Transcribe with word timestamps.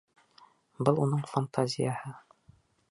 Был 0.89 1.03
уның 1.03 1.21
фантазияһы. 1.35 2.19